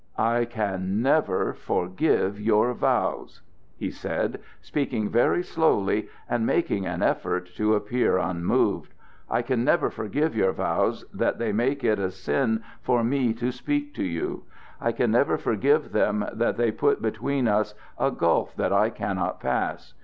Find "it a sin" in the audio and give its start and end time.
11.83-12.63